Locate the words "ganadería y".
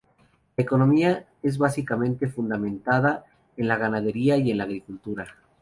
3.77-4.49